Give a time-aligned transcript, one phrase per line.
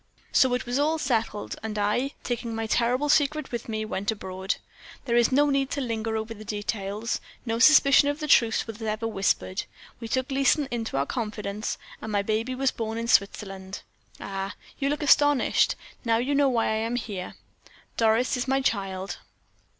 [0.31, 4.55] "So it was all settled; and I, taking my terrible secret with me, went abroad.
[5.05, 7.21] There is no need to linger over the details.
[7.45, 9.65] No suspicion of the truth was ever whispered.
[9.99, 13.83] We took Leeson into our confidence, and my baby was born in Switzerland.
[14.19, 14.55] Ah!
[14.79, 15.75] you look astonished.
[16.03, 17.35] Now you know why I am here
[17.95, 19.17] Doris is my child!"